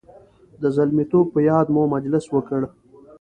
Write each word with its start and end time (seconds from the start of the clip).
د 0.61 0.63
زلمیتوب 0.75 1.25
په 1.33 1.39
یاد 1.49 1.67
مو 1.73 1.83
مجلس 1.95 2.25
وکړ. 2.29 2.61